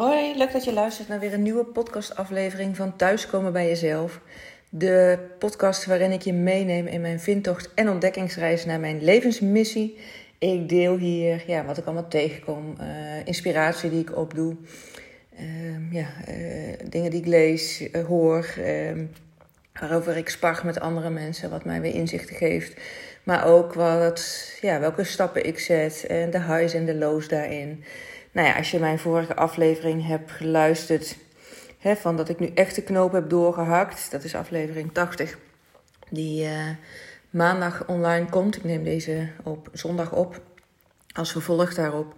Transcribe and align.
Hoi, 0.00 0.36
leuk 0.36 0.52
dat 0.52 0.64
je 0.64 0.72
luistert 0.72 1.08
naar 1.08 1.18
weer 1.18 1.32
een 1.32 1.42
nieuwe 1.42 1.64
podcastaflevering 1.64 2.76
van 2.76 2.96
Thuiskomen 2.96 3.52
bij 3.52 3.68
Jezelf. 3.68 4.20
De 4.68 5.18
podcast 5.38 5.86
waarin 5.86 6.12
ik 6.12 6.22
je 6.22 6.32
meeneem 6.32 6.86
in 6.86 7.00
mijn 7.00 7.20
vindtocht 7.20 7.74
en 7.74 7.88
ontdekkingsreis 7.88 8.64
naar 8.64 8.80
mijn 8.80 9.04
levensmissie. 9.04 9.98
Ik 10.38 10.68
deel 10.68 10.96
hier 10.96 11.42
ja, 11.46 11.64
wat 11.64 11.78
ik 11.78 11.84
allemaal 11.84 12.08
tegenkom, 12.08 12.74
uh, 12.80 12.86
inspiratie 13.26 13.90
die 13.90 14.00
ik 14.00 14.16
opdoe, 14.16 14.56
uh, 15.40 15.92
ja, 15.92 16.06
uh, 16.28 16.74
dingen 16.88 17.10
die 17.10 17.20
ik 17.20 17.26
lees, 17.26 17.80
uh, 17.80 18.06
hoor, 18.06 18.54
ehm, 18.56 19.04
waarover 19.72 20.16
ik 20.16 20.28
spar 20.28 20.60
met 20.64 20.80
andere 20.80 21.10
mensen, 21.10 21.50
wat 21.50 21.64
mij 21.64 21.80
weer 21.80 21.94
inzichten 21.94 22.36
geeft. 22.36 22.80
Maar 23.22 23.46
ook 23.46 23.74
wat, 23.74 24.50
ja, 24.60 24.80
welke 24.80 25.04
stappen 25.04 25.46
ik 25.46 25.58
zet 25.58 26.04
en 26.08 26.30
de 26.30 26.42
highs 26.42 26.74
en 26.74 26.86
de 26.86 26.94
lows 26.94 27.28
daarin. 27.28 27.84
Nou 28.32 28.46
ja, 28.46 28.56
als 28.56 28.70
je 28.70 28.78
mijn 28.78 28.98
vorige 28.98 29.36
aflevering 29.36 30.06
hebt 30.06 30.30
geluisterd, 30.30 31.16
hè, 31.78 31.96
van 31.96 32.16
dat 32.16 32.28
ik 32.28 32.38
nu 32.38 32.50
echt 32.54 32.74
de 32.74 32.82
knoop 32.82 33.12
heb 33.12 33.30
doorgehakt, 33.30 34.10
dat 34.10 34.24
is 34.24 34.34
aflevering 34.34 34.92
80, 34.92 35.38
die 36.10 36.44
uh, 36.44 36.68
maandag 37.30 37.86
online 37.86 38.28
komt. 38.28 38.56
Ik 38.56 38.64
neem 38.64 38.84
deze 38.84 39.28
op 39.42 39.68
zondag 39.72 40.12
op, 40.12 40.40
als 41.12 41.32
vervolg 41.32 41.74
daarop. 41.74 42.14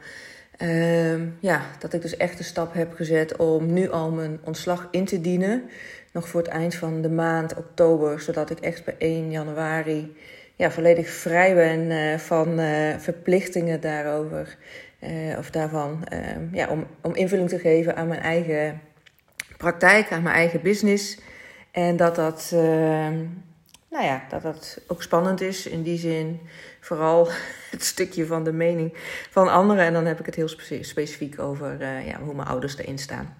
Uh, 0.58 1.40
ja, 1.40 1.62
dat 1.78 1.92
ik 1.92 2.02
dus 2.02 2.16
echt 2.16 2.38
de 2.38 2.44
stap 2.44 2.74
heb 2.74 2.94
gezet 2.94 3.36
om 3.36 3.72
nu 3.72 3.90
al 3.90 4.10
mijn 4.10 4.40
ontslag 4.44 4.88
in 4.90 5.04
te 5.04 5.20
dienen. 5.20 5.70
Nog 6.12 6.28
voor 6.28 6.40
het 6.40 6.50
eind 6.50 6.74
van 6.74 7.02
de 7.02 7.10
maand 7.10 7.54
oktober, 7.54 8.20
zodat 8.20 8.50
ik 8.50 8.60
echt 8.60 8.84
bij 8.84 8.94
1 8.98 9.30
januari 9.30 10.16
ja, 10.56 10.70
volledig 10.70 11.08
vrij 11.08 11.54
ben 11.54 11.80
uh, 11.90 12.18
van 12.18 12.60
uh, 12.60 12.98
verplichtingen 12.98 13.80
daarover. 13.80 14.56
Uh, 15.02 15.38
of 15.38 15.50
daarvan, 15.50 16.04
ja, 16.52 16.68
om, 16.68 16.86
om 17.00 17.14
invulling 17.14 17.48
te 17.48 17.58
geven 17.58 17.96
aan 17.96 18.08
mijn 18.08 18.20
eigen 18.20 18.80
praktijk, 19.56 20.12
aan 20.12 20.22
mijn 20.22 20.34
eigen 20.34 20.62
business. 20.62 21.18
En 21.70 21.96
dat 21.96 22.14
dat, 22.14 22.48
nou 23.90 24.04
ja, 24.04 24.24
dat 24.28 24.42
dat 24.42 24.80
ook 24.86 25.02
spannend 25.02 25.40
is 25.40 25.66
in 25.66 25.82
die 25.82 25.98
zin. 25.98 26.40
Vooral 26.80 27.28
het 27.70 27.84
stukje 27.84 28.26
van 28.26 28.44
de 28.44 28.52
mening 28.52 28.92
van 29.30 29.48
anderen. 29.48 29.84
En 29.84 29.92
dan 29.92 30.06
heb 30.06 30.20
ik 30.20 30.26
het 30.26 30.34
heel 30.34 30.48
specifiek 30.80 31.38
over 31.38 31.80
ja, 31.82 32.20
hoe 32.20 32.34
mijn 32.34 32.48
ouders 32.48 32.78
erin 32.78 32.98
staan. 32.98 33.36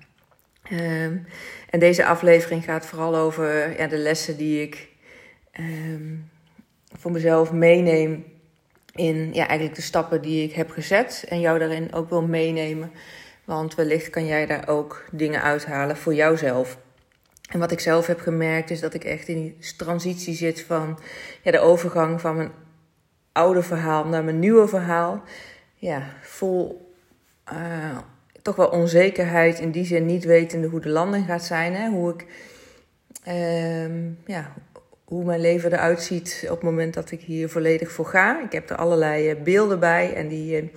Um, 0.73 1.27
en 1.71 1.79
deze 1.79 2.07
aflevering 2.07 2.65
gaat 2.65 2.87
vooral 2.87 3.17
over 3.17 3.79
ja, 3.79 3.87
de 3.87 3.97
lessen 3.97 4.37
die 4.37 4.63
ik 4.63 4.89
voor 6.99 7.11
mezelf 7.11 7.53
meeneem 7.53 8.25
in 8.95 9.33
ja, 9.33 9.47
eigenlijk 9.47 9.77
de 9.77 9.83
stappen 9.83 10.23
die 10.23 10.45
ik 10.45 10.53
heb 10.53 10.71
gezet. 10.71 11.25
En 11.29 11.41
jou 11.41 11.59
daarin 11.59 11.93
ook 11.93 12.09
wil 12.09 12.23
meenemen. 12.23 12.93
Want 13.45 13.75
wellicht 13.75 14.11
kan 14.11 14.27
jij 14.27 14.47
daar 14.47 14.69
ook 14.69 15.05
dingen 15.11 15.43
uithalen 15.43 15.97
voor 15.97 16.15
jouzelf. 16.15 16.79
En 17.51 17.59
wat 17.59 17.73
ik 17.73 17.81
zelf 17.81 18.07
heb 18.07 18.21
gemerkt 18.21 18.71
is 18.71 18.81
dat 18.81 18.95
ik 18.95 19.05
echt 19.05 19.29
in 19.29 19.41
die 19.41 19.75
transitie 19.77 20.35
zit 20.35 20.61
van 20.63 20.99
ja, 21.43 21.51
de 21.51 21.59
overgang 21.59 22.21
van 22.21 22.37
mijn 22.37 22.51
oude 23.33 23.63
verhaal 23.63 24.05
naar 24.05 24.25
mijn 24.25 24.39
nieuwe 24.39 24.69
verhaal. 24.69 25.23
Ja, 25.75 26.03
vol 26.21 26.93
uh, 27.53 27.99
toch 28.43 28.57
wel 28.57 28.69
onzekerheid 28.69 29.59
in 29.59 29.71
die 29.71 29.85
zin 29.85 30.07
niet 30.07 30.25
wetende 30.25 30.69
hoe 30.69 30.81
de 30.81 30.89
landing 30.89 31.27
gaat 31.27 31.45
zijn. 31.45 31.75
Hè? 31.75 31.89
Hoe 31.89 32.15
ik, 32.15 32.27
uh, 33.27 34.07
ja, 34.27 34.53
hoe 35.13 35.25
mijn 35.25 35.41
leven 35.41 35.73
eruit 35.73 36.03
ziet 36.03 36.41
op 36.45 36.51
het 36.51 36.63
moment 36.63 36.95
dat 36.95 37.11
ik 37.11 37.21
hier 37.21 37.49
volledig 37.49 37.91
voor 37.91 38.07
ga. 38.07 38.43
Ik 38.45 38.53
heb 38.53 38.71
er 38.71 38.77
allerlei 38.77 39.31
eh, 39.31 39.43
beelden 39.43 39.81
bij 39.81 40.15
en 40.15 40.29
die, 40.29 40.63
uh, 40.63 40.69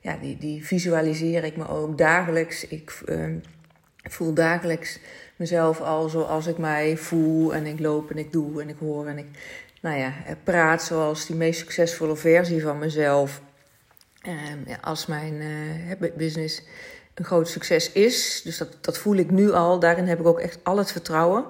ja, 0.00 0.16
die, 0.20 0.38
die 0.38 0.66
visualiseer 0.66 1.44
ik 1.44 1.56
me 1.56 1.68
ook 1.68 1.98
dagelijks. 1.98 2.66
Ik 2.66 3.00
uh, 3.06 3.26
voel 4.02 4.34
dagelijks 4.34 4.98
mezelf 5.36 5.80
al 5.80 6.08
zoals 6.08 6.46
ik 6.46 6.58
mij 6.58 6.96
voel 6.96 7.54
en 7.54 7.66
ik 7.66 7.80
loop 7.80 8.10
en 8.10 8.18
ik 8.18 8.32
doe 8.32 8.62
en 8.62 8.68
ik 8.68 8.76
hoor 8.78 9.06
en 9.06 9.18
ik 9.18 9.26
nou 9.80 9.98
ja, 9.98 10.12
praat 10.44 10.82
zoals 10.82 11.26
die 11.26 11.36
meest 11.36 11.58
succesvolle 11.58 12.16
versie 12.16 12.62
van 12.62 12.78
mezelf. 12.78 13.40
Ja, 14.66 14.78
als 14.80 15.06
mijn 15.06 15.42
business 16.16 16.62
een 17.14 17.24
groot 17.24 17.48
succes 17.48 17.92
is. 17.92 18.40
Dus 18.44 18.58
dat, 18.58 18.76
dat 18.80 18.98
voel 18.98 19.16
ik 19.16 19.30
nu 19.30 19.52
al. 19.52 19.78
Daarin 19.78 20.06
heb 20.06 20.20
ik 20.20 20.26
ook 20.26 20.40
echt 20.40 20.58
al 20.62 20.78
het 20.78 20.92
vertrouwen. 20.92 21.44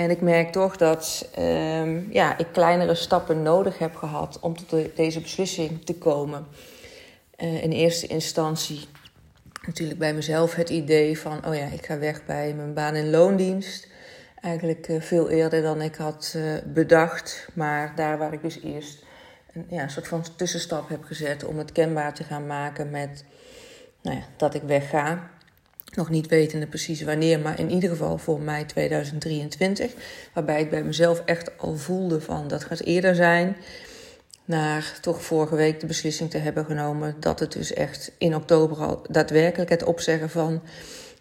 En 0.00 0.10
ik 0.10 0.20
merk 0.20 0.52
toch 0.52 0.76
dat 0.76 1.30
um, 1.38 2.08
ja, 2.10 2.38
ik 2.38 2.46
kleinere 2.52 2.94
stappen 2.94 3.42
nodig 3.42 3.78
heb 3.78 3.96
gehad 3.96 4.38
om 4.40 4.56
tot 4.56 4.70
de, 4.70 4.90
deze 4.94 5.20
beslissing 5.20 5.84
te 5.84 5.94
komen. 5.94 6.46
Uh, 7.38 7.62
in 7.62 7.70
eerste 7.70 8.06
instantie 8.06 8.88
natuurlijk 9.66 9.98
bij 9.98 10.14
mezelf 10.14 10.54
het 10.54 10.70
idee 10.70 11.18
van: 11.18 11.46
oh 11.46 11.54
ja, 11.54 11.66
ik 11.66 11.86
ga 11.86 11.98
weg 11.98 12.24
bij 12.26 12.54
mijn 12.54 12.74
baan- 12.74 12.94
en 12.94 13.10
loondienst. 13.10 13.88
Eigenlijk 14.40 14.88
uh, 14.88 15.00
veel 15.00 15.30
eerder 15.30 15.62
dan 15.62 15.82
ik 15.82 15.94
had 15.94 16.34
uh, 16.36 16.52
bedacht. 16.66 17.48
Maar 17.54 17.92
daar 17.96 18.18
waar 18.18 18.32
ik 18.32 18.42
dus 18.42 18.60
eerst 18.62 19.04
een 19.52 19.66
ja, 19.68 19.88
soort 19.88 20.08
van 20.08 20.24
tussenstap 20.36 20.88
heb 20.88 21.04
gezet 21.04 21.44
om 21.44 21.58
het 21.58 21.72
kenbaar 21.72 22.14
te 22.14 22.24
gaan 22.24 22.46
maken 22.46 22.90
met 22.90 23.24
nou 24.02 24.16
ja, 24.16 24.22
dat 24.36 24.54
ik 24.54 24.62
wegga. 24.62 25.30
Nog 25.94 26.10
niet 26.10 26.26
wetende 26.26 26.66
precies 26.66 27.02
wanneer, 27.02 27.40
maar 27.40 27.58
in 27.58 27.70
ieder 27.70 27.90
geval 27.90 28.18
voor 28.18 28.40
mei 28.40 28.66
2023. 28.66 29.92
Waarbij 30.34 30.60
ik 30.60 30.70
bij 30.70 30.82
mezelf 30.82 31.22
echt 31.24 31.58
al 31.58 31.76
voelde 31.76 32.20
van 32.20 32.48
dat 32.48 32.64
gaat 32.64 32.80
eerder 32.80 33.14
zijn. 33.14 33.56
Naar 34.44 34.98
toch 35.00 35.22
vorige 35.22 35.56
week 35.56 35.80
de 35.80 35.86
beslissing 35.86 36.30
te 36.30 36.38
hebben 36.38 36.64
genomen 36.64 37.16
dat 37.20 37.40
het 37.40 37.52
dus 37.52 37.72
echt 37.72 38.12
in 38.18 38.34
oktober 38.34 38.76
al 38.76 39.02
daadwerkelijk 39.08 39.70
het 39.70 39.84
opzeggen 39.84 40.30
van 40.30 40.62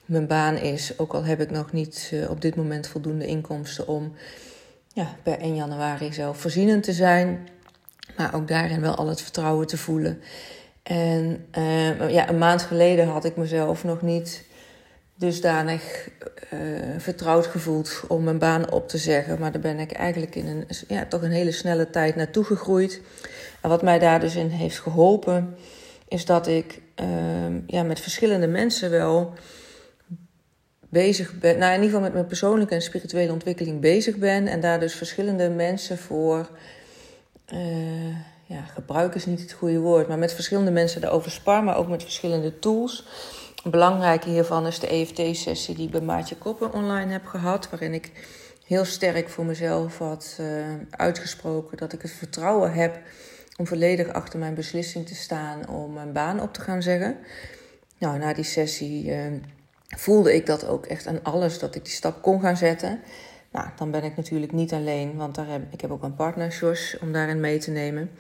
mijn 0.06 0.28
baan 0.28 0.58
is. 0.58 0.94
Ook 0.98 1.14
al 1.14 1.24
heb 1.24 1.42
ik 1.42 1.52
nog 1.52 1.72
niet 1.72 2.12
uh, 2.14 2.30
op 2.30 2.42
dit 2.42 2.56
moment 2.56 2.88
voldoende 2.88 3.26
inkomsten 3.26 3.88
om 3.88 4.14
ja, 4.94 5.16
per 5.24 5.40
1 5.40 5.56
januari 5.56 6.14
zelfvoorzienend 6.14 6.84
te 6.84 6.94
zijn. 6.94 7.48
Maar 8.18 8.36
ook 8.36 8.48
daarin 8.48 8.82
wel 8.82 8.96
al 8.96 9.08
het 9.08 9.22
vertrouwen 9.22 9.68
te 9.68 9.78
voelen. 9.78 10.22
En 10.84 11.46
uh, 11.58 12.10
ja, 12.10 12.30
een 12.30 12.38
maand 12.38 12.62
geleden 12.62 13.08
had 13.08 13.26
ik 13.26 13.36
mezelf 13.36 13.84
nog 13.84 14.02
niet 14.02 14.48
dusdanig 15.20 16.10
uh, 16.54 16.60
vertrouwd 16.98 17.46
gevoeld 17.46 18.02
om 18.08 18.24
mijn 18.24 18.38
baan 18.38 18.72
op 18.72 18.88
te 18.88 18.98
zeggen. 18.98 19.40
Maar 19.40 19.52
daar 19.52 19.62
ben 19.62 19.80
ik 19.80 19.92
eigenlijk 19.92 20.36
in 20.36 20.48
een 20.48 20.66
ja, 20.88 21.06
toch 21.06 21.22
een 21.22 21.32
hele 21.32 21.52
snelle 21.52 21.90
tijd 21.90 22.16
naartoe 22.16 22.44
gegroeid. 22.44 23.02
En 23.62 23.70
wat 23.70 23.82
mij 23.82 24.00
daar 24.00 24.20
dus 24.20 24.36
in 24.36 24.50
heeft 24.50 24.80
geholpen, 24.80 25.56
is 26.08 26.26
dat 26.26 26.48
ik 26.48 26.82
uh, 27.02 27.08
ja, 27.68 27.84
met 27.84 28.00
verschillende 28.00 28.48
mensen 28.48 28.90
wel 28.90 29.34
bezig 30.90 31.40
ben. 31.40 31.58
Nou, 31.58 31.74
in 31.74 31.82
ieder 31.82 31.90
geval 31.90 32.02
met 32.02 32.14
mijn 32.14 32.26
persoonlijke 32.26 32.76
en 32.76 32.82
spirituele 32.82 33.32
ontwikkeling 33.32 33.80
bezig 33.80 34.16
ben. 34.16 34.48
En 34.48 34.60
daar 34.60 34.80
dus 34.80 34.94
verschillende 34.94 35.50
mensen 35.50 35.98
voor. 35.98 36.50
Uh, 37.54 38.16
ja, 38.46 38.62
gebruik 38.62 39.16
is 39.16 39.26
niet 39.26 39.42
het 39.42 39.52
goede 39.52 39.80
woord, 39.80 40.08
maar 40.08 40.18
met 40.18 40.34
verschillende 40.34 40.72
mensen 40.72 41.02
daarover 41.02 41.32
spar, 41.32 41.64
maar 41.64 41.78
ook 41.78 41.88
met 41.88 42.04
verschillende 42.04 42.60
tools. 42.60 43.06
Belangrijke 43.64 44.30
hiervan 44.30 44.68
is 44.68 44.80
de 44.80 44.88
EFT-sessie 44.88 45.76
die 45.76 45.86
ik 45.86 45.92
bij 45.92 46.02
Maatje 46.02 46.38
Koppen 46.38 46.74
online 46.74 47.12
heb 47.12 47.26
gehad, 47.26 47.70
waarin 47.70 47.94
ik 47.94 48.12
heel 48.66 48.86
sterk 48.86 49.30
voor 49.30 49.46
mezelf 49.46 49.98
had 49.98 50.38
uh, 50.42 50.48
uitgesproken 50.90 51.78
dat 51.78 51.94
ik 51.94 52.02
het 52.02 52.12
vertrouwen 52.12 52.74
heb 52.74 53.00
om 53.58 53.68
volledig 53.68 54.08
achter 54.08 54.40
mijn 54.40 54.54
beslissing 54.54 55.08
te 55.08 55.16
staan 55.16 55.70
om 55.70 55.94
mijn 55.94 56.14
baan 56.14 56.42
op 56.42 56.54
te 56.54 56.62
gaan 56.62 56.82
zeggen. 56.82 57.18
Nou, 57.98 58.18
na 58.18 58.34
die 58.34 58.44
sessie 58.44 59.06
uh, 59.06 59.26
voelde 59.88 60.36
ik 60.36 60.46
dat 60.46 60.68
ook 60.68 60.86
echt 60.86 61.08
aan 61.08 61.24
alles, 61.24 61.60
dat 61.60 61.76
ik 61.76 61.84
die 61.84 61.94
stap 61.94 62.22
kon 62.22 62.42
gaan 62.42 62.58
zetten. 62.58 63.00
Nou, 63.52 63.68
dan 63.76 63.92
ben 63.92 64.04
ik 64.04 64.16
natuurlijk 64.16 64.52
niet 64.52 64.74
alleen, 64.74 65.16
want 65.16 65.36
daar 65.36 65.48
heb, 65.48 65.62
ik 65.72 65.82
heb 65.82 65.92
ook 65.92 66.04
een 66.04 66.16
partner, 66.16 66.58
Jos, 66.60 66.98
om 67.02 67.12
daarin 67.12 67.40
mee 67.40 67.58
te 67.58 67.72
nemen. 67.72 68.12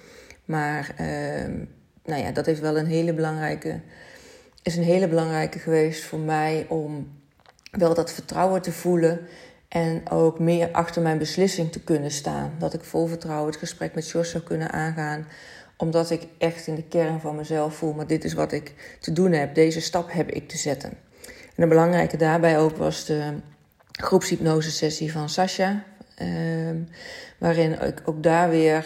Maar 0.45 0.95
uh, 1.01 1.65
nou 2.03 2.21
ja, 2.21 2.31
dat 2.31 2.45
heeft 2.45 2.61
wel 2.61 2.77
een 2.77 2.85
hele 2.85 3.13
belangrijke, 3.13 3.81
is 4.63 4.75
een 4.75 4.83
hele 4.83 5.07
belangrijke 5.07 5.59
geweest 5.59 6.03
voor 6.03 6.19
mij 6.19 6.65
om 6.69 7.17
wel 7.71 7.93
dat 7.93 8.11
vertrouwen 8.11 8.61
te 8.61 8.71
voelen 8.71 9.27
en 9.67 10.09
ook 10.09 10.39
meer 10.39 10.71
achter 10.71 11.01
mijn 11.01 11.17
beslissing 11.17 11.71
te 11.71 11.83
kunnen 11.83 12.11
staan. 12.11 12.53
Dat 12.57 12.73
ik 12.73 12.83
vol 12.83 13.07
vertrouwen 13.07 13.49
het 13.49 13.59
gesprek 13.59 13.95
met 13.95 14.09
Jos 14.09 14.29
zou 14.29 14.43
kunnen 14.43 14.71
aangaan, 14.71 15.27
omdat 15.77 16.09
ik 16.09 16.27
echt 16.37 16.67
in 16.67 16.75
de 16.75 16.83
kern 16.83 17.19
van 17.19 17.35
mezelf 17.35 17.75
voel, 17.75 17.93
maar 17.93 18.07
dit 18.07 18.23
is 18.23 18.33
wat 18.33 18.51
ik 18.51 18.97
te 18.99 19.13
doen 19.13 19.31
heb, 19.31 19.55
deze 19.55 19.81
stap 19.81 20.11
heb 20.11 20.31
ik 20.31 20.47
te 20.47 20.57
zetten. 20.57 20.89
En 21.55 21.63
een 21.63 21.69
belangrijke 21.69 22.17
daarbij 22.17 22.59
ook 22.59 22.77
was 22.77 23.05
de 23.05 23.33
groepshypnose 23.91 24.71
sessie 24.71 25.11
van 25.11 25.29
Sasha. 25.29 25.83
Uh, 26.21 26.69
waarin 27.37 27.81
ik 27.81 28.01
ook 28.05 28.23
daar 28.23 28.49
weer 28.49 28.85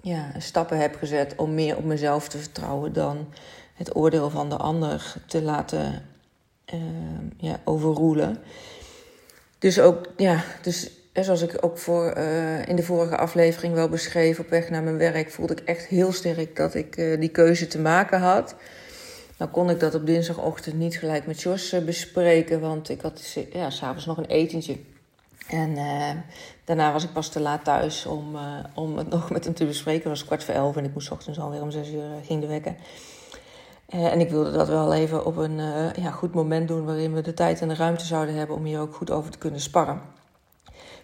ja, 0.00 0.30
stappen 0.38 0.78
heb 0.78 0.96
gezet 0.96 1.34
om 1.36 1.54
meer 1.54 1.76
op 1.76 1.84
mezelf 1.84 2.28
te 2.28 2.38
vertrouwen 2.38 2.92
dan 2.92 3.26
het 3.74 3.96
oordeel 3.96 4.30
van 4.30 4.48
de 4.48 4.56
ander 4.56 5.14
te 5.26 5.42
laten 5.42 6.02
uh, 6.74 6.80
ja, 7.36 7.60
overroelen. 7.64 8.38
Dus 9.58 9.80
ook, 9.80 10.08
ja, 10.16 10.44
dus 10.62 10.90
zoals 11.12 11.42
ik 11.42 11.56
ook 11.60 11.78
voor, 11.78 12.14
uh, 12.16 12.68
in 12.68 12.76
de 12.76 12.82
vorige 12.82 13.16
aflevering 13.16 13.74
wel 13.74 13.88
beschreef, 13.88 14.38
op 14.38 14.48
weg 14.48 14.70
naar 14.70 14.82
mijn 14.82 14.98
werk 14.98 15.30
voelde 15.30 15.52
ik 15.52 15.60
echt 15.60 15.86
heel 15.86 16.12
sterk 16.12 16.56
dat 16.56 16.74
ik 16.74 16.96
uh, 16.96 17.20
die 17.20 17.28
keuze 17.28 17.66
te 17.66 17.78
maken 17.78 18.20
had. 18.20 18.54
Nou 19.36 19.50
kon 19.50 19.70
ik 19.70 19.80
dat 19.80 19.94
op 19.94 20.06
dinsdagochtend 20.06 20.78
niet 20.78 20.98
gelijk 20.98 21.26
met 21.26 21.42
Jos 21.42 21.84
bespreken, 21.84 22.60
want 22.60 22.88
ik 22.88 23.00
had 23.00 23.36
ja, 23.52 23.70
s'avonds 23.70 24.06
nog 24.06 24.16
een 24.16 24.24
etentje. 24.24 24.78
En 25.48 25.76
daarna 26.64 26.92
was 26.92 27.04
ik 27.04 27.12
pas 27.12 27.28
te 27.28 27.40
laat 27.40 27.64
thuis 27.64 28.06
om, 28.06 28.36
om 28.74 28.98
het 28.98 29.08
nog 29.16 29.30
met 29.30 29.44
hem 29.44 29.54
te 29.54 29.66
bespreken. 29.66 30.10
Het 30.10 30.18
was 30.18 30.24
kwart 30.24 30.44
voor 30.44 30.54
elf 30.54 30.76
en 30.76 30.84
ik 30.84 30.94
moest 30.94 31.10
ochtends 31.10 31.38
alweer 31.38 31.62
om 31.62 31.70
zes 31.70 31.90
uur 31.90 32.02
ging 32.26 32.40
de 32.40 32.46
wekken. 32.46 32.76
Uh, 33.88 34.12
en 34.12 34.20
ik 34.20 34.30
wilde 34.30 34.52
dat 34.52 34.68
wel 34.68 34.94
even 34.94 35.26
op 35.26 35.36
een 35.36 35.58
uh, 35.58 35.92
ja, 35.92 36.10
goed 36.10 36.34
moment 36.34 36.68
doen 36.68 36.84
waarin 36.84 37.14
we 37.14 37.20
de 37.20 37.34
tijd 37.34 37.60
en 37.60 37.68
de 37.68 37.74
ruimte 37.74 38.04
zouden 38.04 38.34
hebben 38.34 38.56
om 38.56 38.64
hier 38.64 38.80
ook 38.80 38.94
goed 38.94 39.10
over 39.10 39.30
te 39.30 39.38
kunnen 39.38 39.60
sparren. 39.60 40.00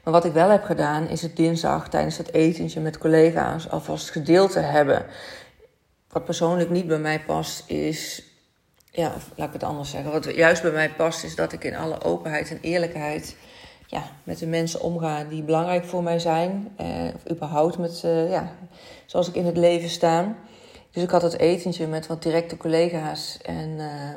Maar 0.05 0.12
wat 0.12 0.25
ik 0.25 0.32
wel 0.32 0.49
heb 0.49 0.65
gedaan, 0.65 1.09
is 1.09 1.23
het 1.23 1.37
dinsdag 1.37 1.88
tijdens 1.88 2.17
het 2.17 2.32
etentje 2.32 2.81
met 2.81 2.99
collega's 2.99 3.69
alvast 3.69 4.11
gedeeld 4.11 4.53
te 4.53 4.59
hebben. 4.59 5.06
Wat 6.09 6.25
persoonlijk 6.25 6.71
niet 6.71 6.87
bij 6.87 6.99
mij 6.99 7.21
past, 7.21 7.71
is. 7.71 8.23
Ja, 8.91 9.12
laat 9.35 9.47
ik 9.47 9.53
het 9.53 9.62
anders 9.62 9.91
zeggen. 9.91 10.12
Wat 10.12 10.35
juist 10.35 10.62
bij 10.62 10.71
mij 10.71 10.91
past, 10.91 11.25
is 11.25 11.35
dat 11.35 11.53
ik 11.53 11.65
in 11.65 11.77
alle 11.77 12.03
openheid 12.03 12.50
en 12.50 12.59
eerlijkheid 12.61 13.37
ja, 13.87 14.03
met 14.25 14.38
de 14.38 14.47
mensen 14.47 14.81
omga 14.81 15.25
die 15.25 15.43
belangrijk 15.43 15.85
voor 15.85 16.03
mij 16.03 16.19
zijn. 16.19 16.73
Eh, 16.77 16.87
of 17.15 17.31
überhaupt 17.31 17.79
met, 17.79 18.03
uh, 18.05 18.31
ja, 18.31 18.53
zoals 19.06 19.29
ik 19.29 19.35
in 19.35 19.47
het 19.47 19.56
leven 19.56 19.88
sta. 19.88 20.35
Dus 20.91 21.03
ik 21.03 21.11
had 21.11 21.23
het 21.23 21.39
etentje 21.39 21.87
met 21.87 22.07
wat 22.07 22.23
directe 22.23 22.57
collega's. 22.57 23.39
En 23.43 23.69
uh, 23.69 24.15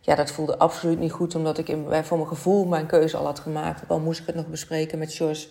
ja, 0.00 0.14
dat 0.14 0.30
voelde 0.30 0.58
absoluut 0.58 0.98
niet 0.98 1.12
goed, 1.12 1.34
omdat 1.34 1.58
ik 1.58 1.68
in, 1.68 1.86
voor 2.04 2.16
mijn 2.16 2.28
gevoel 2.28 2.64
mijn 2.64 2.86
keuze 2.86 3.16
al 3.16 3.24
had 3.24 3.38
gemaakt. 3.38 3.88
Al 3.88 4.00
moest 4.00 4.20
ik 4.20 4.26
het 4.26 4.34
nog 4.34 4.46
bespreken 4.46 4.98
met 4.98 5.12
George. 5.12 5.46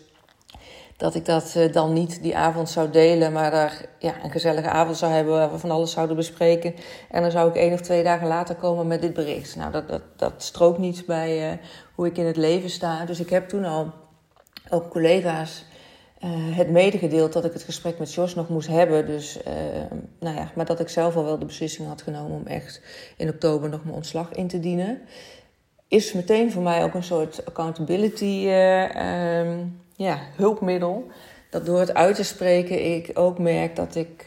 Dat 0.98 1.16
ik 1.16 1.26
dat 1.26 1.54
uh, 1.58 1.74
dan 1.74 1.94
niet 1.94 2.22
die 2.22 2.38
avond 2.38 2.70
zou 2.70 2.90
delen, 2.90 3.32
maar 3.32 3.52
daar 3.52 3.86
ja, 4.00 4.24
een 4.24 4.32
gezellige 4.32 4.70
avond 4.70 4.98
zou 4.98 5.12
hebben 5.12 5.34
waar 5.34 5.52
we 5.52 5.60
van 5.60 5.72
alles 5.72 5.92
zouden 5.92 6.16
bespreken. 6.16 6.76
En 7.12 7.22
dan 7.22 7.32
zou 7.32 7.50
ik 7.50 7.56
één 7.56 7.74
of 7.74 7.82
twee 7.82 8.04
dagen 8.04 8.28
later 8.28 8.56
komen 8.56 8.88
met 8.88 9.02
dit 9.02 9.14
bericht. 9.14 9.56
Nou, 9.56 9.72
dat, 9.72 9.88
dat, 9.88 10.02
dat 10.16 10.34
strookt 10.38 10.78
niet 10.78 11.06
bij 11.06 11.52
uh, 11.52 11.58
hoe 11.96 12.08
ik 12.08 12.18
in 12.18 12.26
het 12.26 12.38
leven 12.38 12.70
sta. 12.70 13.06
Dus 13.06 13.20
ik 13.20 13.30
heb 13.30 13.50
toen 13.50 13.66
al 13.66 13.94
ook 14.70 14.90
collega's 14.90 15.66
het 16.56 16.70
medegedeeld 16.70 17.34
dat 17.34 17.46
ik 17.46 17.54
het 17.54 17.64
gesprek 17.64 18.00
met 18.00 18.14
Jos 18.14 18.36
nog 18.36 18.50
moest 18.50 18.68
hebben. 18.68 19.06
Dus, 19.06 19.38
uh, 19.38 19.54
nou 20.20 20.36
ja, 20.36 20.52
maar 20.56 20.66
dat 20.66 20.80
ik 20.80 20.90
zelf 20.90 21.16
al 21.16 21.24
wel 21.24 21.40
de 21.40 21.46
beslissing 21.46 21.88
had 21.88 22.02
genomen 22.02 22.38
om 22.38 22.48
echt 22.48 22.82
in 23.18 23.30
oktober 23.30 23.70
nog 23.70 23.84
mijn 23.84 23.96
ontslag 23.96 24.32
in 24.32 24.48
te 24.48 24.60
dienen. 24.60 25.02
Is 25.88 26.14
meteen 26.14 26.52
voor 26.52 26.62
mij 26.62 26.84
ook 26.84 26.94
een 26.94 27.04
soort 27.04 27.46
accountability 27.46 28.44
uh, 28.46 29.40
um, 29.40 29.82
ja, 29.96 30.20
hulpmiddel. 30.36 31.08
Dat 31.50 31.66
door 31.66 31.80
het 31.80 31.94
uit 31.94 32.16
te 32.16 32.24
spreken 32.24 32.96
ik 32.96 33.12
ook 33.14 33.40
merk 33.40 33.76
dat 33.76 33.96
ik 33.96 34.26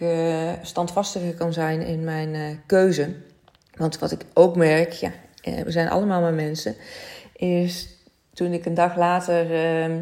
standvastiger 0.62 1.34
kan 1.34 1.52
zijn 1.52 1.80
in 1.80 2.04
mijn 2.04 2.62
keuze. 2.66 3.14
Want 3.74 3.98
wat 3.98 4.12
ik 4.12 4.24
ook 4.34 4.56
merk, 4.56 4.92
ja, 4.92 5.10
we 5.42 5.70
zijn 5.70 5.88
allemaal 5.88 6.20
maar 6.20 6.34
mensen, 6.34 6.74
is 7.36 7.88
toen 8.32 8.52
ik 8.52 8.64
een 8.64 8.74
dag 8.74 8.96
later 8.96 9.54
ehm, 9.54 10.00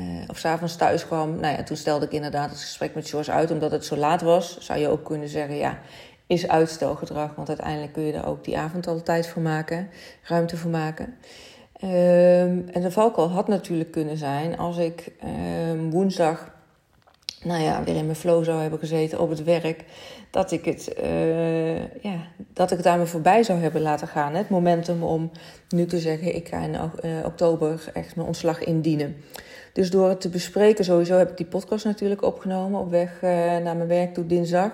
uh, 0.00 0.22
of 0.26 0.38
s'avonds 0.38 0.76
thuis 0.76 1.06
kwam. 1.06 1.40
Nou 1.40 1.56
ja, 1.56 1.62
toen 1.62 1.76
stelde 1.76 2.04
ik 2.04 2.12
inderdaad 2.12 2.50
het 2.50 2.60
gesprek 2.60 2.94
met 2.94 3.08
George 3.08 3.32
uit, 3.32 3.50
omdat 3.50 3.70
het 3.70 3.84
zo 3.84 3.96
laat 3.96 4.22
was. 4.22 4.58
Zou 4.58 4.78
je 4.78 4.88
ook 4.88 5.04
kunnen 5.04 5.28
zeggen, 5.28 5.56
ja, 5.56 5.78
is 6.26 6.48
uitstelgedrag. 6.48 7.34
Want 7.34 7.48
uiteindelijk 7.48 7.92
kun 7.92 8.02
je 8.02 8.12
er 8.12 8.26
ook 8.26 8.44
die 8.44 8.58
avond 8.58 8.86
al 8.86 9.02
tijd 9.02 9.26
voor 9.26 9.42
maken, 9.42 9.88
ruimte 10.22 10.56
voor 10.56 10.70
maken. 10.70 11.16
Um, 11.84 12.68
en 12.72 12.80
de 12.80 12.90
valkuil 12.90 13.30
had 13.30 13.48
natuurlijk 13.48 13.90
kunnen 13.90 14.16
zijn 14.16 14.58
als 14.58 14.76
ik 14.76 15.12
um, 15.70 15.90
woensdag, 15.90 16.50
nou 17.42 17.62
ja, 17.62 17.84
weer 17.84 17.96
in 17.96 18.04
mijn 18.04 18.16
flow 18.16 18.44
zou 18.44 18.60
hebben 18.60 18.78
gezeten 18.78 19.20
op 19.20 19.30
het 19.30 19.44
werk. 19.44 19.84
Dat 20.30 20.52
ik 20.52 20.64
het, 20.64 20.94
uh, 21.02 21.78
ja, 21.78 22.26
dat 22.52 22.70
ik 22.70 22.76
het 22.76 22.86
aan 22.86 22.98
me 22.98 23.06
voorbij 23.06 23.42
zou 23.42 23.60
hebben 23.60 23.80
laten 23.80 24.08
gaan. 24.08 24.34
Het 24.34 24.48
momentum 24.48 25.02
om 25.02 25.30
nu 25.68 25.86
te 25.86 25.98
zeggen, 25.98 26.34
ik 26.34 26.48
ga 26.48 26.58
in 26.58 26.74
uh, 26.74 27.10
oktober 27.24 27.90
echt 27.94 28.16
mijn 28.16 28.28
ontslag 28.28 28.64
indienen. 28.64 29.16
Dus 29.78 29.90
door 29.90 30.08
het 30.08 30.20
te 30.20 30.28
bespreken, 30.28 30.84
sowieso 30.84 31.16
heb 31.16 31.30
ik 31.30 31.36
die 31.36 31.46
podcast 31.46 31.84
natuurlijk 31.84 32.22
opgenomen 32.22 32.80
op 32.80 32.90
weg 32.90 33.14
uh, 33.14 33.30
naar 33.56 33.76
mijn 33.76 33.86
werk 33.86 34.14
toe 34.14 34.26
dinsdag. 34.26 34.70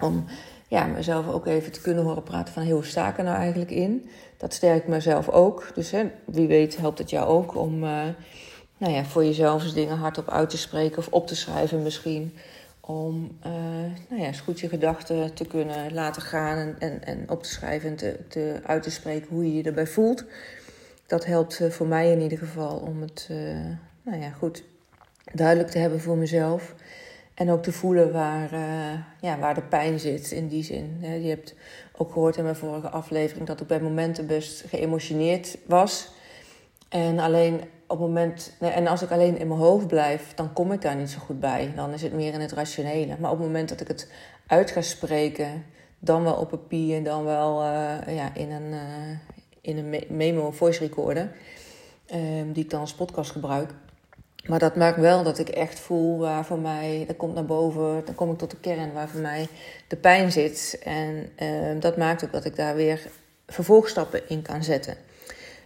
Om 0.00 0.24
ja, 0.68 0.86
mezelf 0.86 1.28
ook 1.28 1.46
even 1.46 1.72
te 1.72 1.80
kunnen 1.80 2.04
horen 2.04 2.22
praten 2.22 2.54
van 2.54 2.70
hoe 2.70 2.84
sta 2.84 3.08
ik 3.08 3.18
er 3.18 3.24
nou 3.24 3.36
eigenlijk 3.36 3.70
in. 3.70 4.10
Dat 4.36 4.54
sterkt 4.54 4.86
mezelf 4.86 5.28
ook. 5.28 5.70
Dus 5.74 5.90
hè, 5.90 6.10
wie 6.24 6.46
weet 6.46 6.76
helpt 6.76 6.98
het 6.98 7.10
jou 7.10 7.28
ook 7.28 7.56
om 7.56 7.74
uh, 7.74 8.02
nou 8.78 8.92
ja, 8.92 9.04
voor 9.04 9.24
jezelf 9.24 9.62
eens 9.62 9.74
dingen 9.74 9.96
hardop 9.96 10.30
uit 10.30 10.50
te 10.50 10.58
spreken 10.58 10.98
of 10.98 11.08
op 11.08 11.26
te 11.26 11.36
schrijven 11.36 11.82
misschien. 11.82 12.34
Om 12.80 13.38
uh, 13.46 13.52
nou 14.08 14.20
ja, 14.20 14.26
eens 14.26 14.40
goed 14.40 14.60
je 14.60 14.68
gedachten 14.68 15.34
te 15.34 15.46
kunnen 15.46 15.92
laten 15.92 16.22
gaan 16.22 16.58
en, 16.58 16.76
en, 16.78 17.04
en 17.04 17.30
op 17.30 17.42
te 17.42 17.48
schrijven 17.48 17.88
en 17.88 17.96
te, 17.96 18.18
te, 18.28 18.60
uit 18.66 18.82
te 18.82 18.90
spreken 18.90 19.28
hoe 19.30 19.46
je 19.46 19.54
je 19.54 19.62
erbij 19.62 19.86
voelt. 19.86 20.24
Dat 21.06 21.24
helpt 21.24 21.60
voor 21.68 21.86
mij 21.86 22.10
in 22.12 22.20
ieder 22.20 22.38
geval 22.38 22.76
om 22.76 23.00
het 23.00 23.28
nou 24.02 24.22
ja, 24.22 24.30
goed, 24.30 24.64
duidelijk 25.32 25.70
te 25.70 25.78
hebben 25.78 26.00
voor 26.00 26.16
mezelf. 26.16 26.74
En 27.34 27.50
ook 27.50 27.62
te 27.62 27.72
voelen 27.72 28.12
waar, 28.12 28.52
uh, 28.52 28.92
ja, 29.20 29.38
waar 29.38 29.54
de 29.54 29.62
pijn 29.62 29.98
zit 29.98 30.30
in 30.30 30.48
die 30.48 30.62
zin. 30.62 30.98
Je 31.00 31.28
hebt 31.28 31.54
ook 31.96 32.12
gehoord 32.12 32.36
in 32.36 32.42
mijn 32.42 32.56
vorige 32.56 32.88
aflevering 32.88 33.46
dat 33.46 33.60
ik 33.60 33.66
bij 33.66 33.80
momenten 33.80 34.26
best 34.26 34.64
geëmotioneerd 34.68 35.58
was. 35.66 36.12
En 36.88 37.18
alleen 37.18 37.60
op 37.86 37.98
moment, 37.98 38.52
en 38.58 38.86
als 38.86 39.02
ik 39.02 39.10
alleen 39.10 39.38
in 39.38 39.48
mijn 39.48 39.60
hoofd 39.60 39.86
blijf, 39.86 40.34
dan 40.34 40.52
kom 40.52 40.72
ik 40.72 40.80
daar 40.80 40.96
niet 40.96 41.10
zo 41.10 41.18
goed 41.18 41.40
bij. 41.40 41.72
Dan 41.76 41.92
is 41.92 42.02
het 42.02 42.12
meer 42.12 42.32
in 42.32 42.40
het 42.40 42.52
rationele. 42.52 43.16
Maar 43.18 43.30
op 43.30 43.36
het 43.36 43.46
moment 43.46 43.68
dat 43.68 43.80
ik 43.80 43.88
het 43.88 44.10
uit 44.46 44.70
ga 44.70 44.80
spreken, 44.80 45.64
dan 45.98 46.22
wel 46.22 46.34
op 46.34 46.48
papier, 46.48 47.04
dan 47.04 47.24
wel 47.24 47.62
uh, 47.62 48.16
ja, 48.16 48.34
in 48.34 48.50
een, 48.50 48.72
uh, 48.72 49.18
in 49.60 49.78
een 49.78 50.04
memo, 50.08 50.50
voice 50.50 50.80
recorder, 50.80 51.32
um, 52.14 52.52
die 52.52 52.64
ik 52.64 52.70
dan 52.70 52.80
als 52.80 52.94
podcast 52.94 53.30
gebruik 53.30 53.74
maar 54.46 54.58
dat 54.58 54.76
maakt 54.76 54.98
wel 54.98 55.22
dat 55.22 55.38
ik 55.38 55.48
echt 55.48 55.80
voel 55.80 56.18
waar 56.18 56.44
voor 56.44 56.58
mij, 56.58 57.04
dat 57.06 57.16
komt 57.16 57.34
naar 57.34 57.44
boven, 57.44 58.02
dan 58.04 58.14
kom 58.14 58.30
ik 58.30 58.38
tot 58.38 58.50
de 58.50 58.60
kern 58.60 58.92
waar 58.92 59.08
voor 59.08 59.20
mij 59.20 59.48
de 59.88 59.96
pijn 59.96 60.32
zit. 60.32 60.80
En 60.84 61.28
uh, 61.42 61.80
dat 61.80 61.96
maakt 61.96 62.24
ook 62.24 62.32
dat 62.32 62.44
ik 62.44 62.56
daar 62.56 62.74
weer 62.74 63.00
vervolgstappen 63.46 64.28
in 64.28 64.42
kan 64.42 64.64
zetten. 64.64 64.96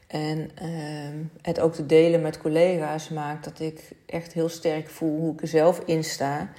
En 0.07 0.51
uh, 0.63 1.27
het 1.43 1.61
ook 1.61 1.75
te 1.75 1.87
delen 1.87 2.23
met 2.23 2.39
collega's 2.39 3.09
maakt 3.09 3.45
dat 3.45 3.61
ik 3.61 3.81
echt 4.07 4.33
heel 4.33 4.49
sterk 4.49 4.89
voel 4.89 5.19
hoe 5.19 5.33
ik 5.33 5.41
er 5.41 5.49
zelf 5.49 5.83
in 5.85 6.05
sta. 6.05 6.51